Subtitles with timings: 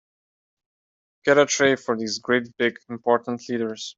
[1.25, 3.89] Get a tray for these great big important leaders.